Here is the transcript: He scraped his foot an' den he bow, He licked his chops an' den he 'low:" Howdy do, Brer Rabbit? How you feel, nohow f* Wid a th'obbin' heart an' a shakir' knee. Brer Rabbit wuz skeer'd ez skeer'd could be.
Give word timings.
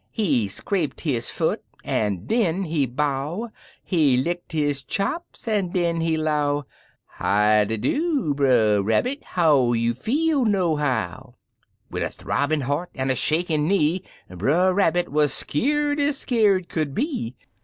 He 0.09 0.47
scraped 0.47 1.01
his 1.01 1.29
foot 1.29 1.61
an' 1.83 2.25
den 2.25 2.63
he 2.63 2.87
bow, 2.87 3.51
He 3.83 4.17
licked 4.17 4.51
his 4.51 4.81
chops 4.83 5.47
an' 5.47 5.69
den 5.69 6.01
he 6.01 6.17
'low:" 6.17 6.65
Howdy 7.19 7.77
do, 7.77 8.33
Brer 8.33 8.81
Rabbit? 8.81 9.23
How 9.23 9.73
you 9.73 9.93
feel, 9.93 10.43
nohow 10.43 11.35
f* 11.35 11.35
Wid 11.91 12.01
a 12.01 12.09
th'obbin' 12.09 12.61
heart 12.61 12.89
an' 12.95 13.11
a 13.11 13.15
shakir' 13.15 13.59
knee. 13.59 14.01
Brer 14.27 14.73
Rabbit 14.73 15.09
wuz 15.09 15.27
skeer'd 15.31 15.99
ez 15.99 16.17
skeer'd 16.17 16.67
could 16.67 16.95
be. 16.95 17.35